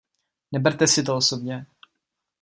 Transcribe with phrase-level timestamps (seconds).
[0.51, 1.65] Neberte si to osobně.